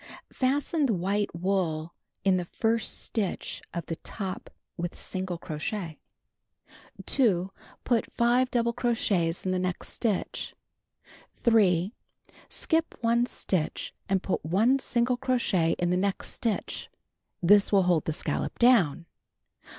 [0.33, 1.93] Fasten the white wool
[2.23, 5.99] in the first stitch of the top with single crochet.
[7.05, 7.51] 2.
[7.83, 10.55] Put 5 double crochets in the next stitch.
[11.35, 11.93] 3.
[12.49, 16.89] Skip 1 stitch and put 1 single crochet in the next stitch.
[17.43, 19.05] (This will hold the scallop down.)